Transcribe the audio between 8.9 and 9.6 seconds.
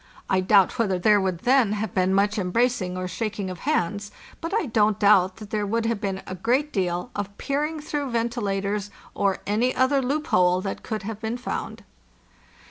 or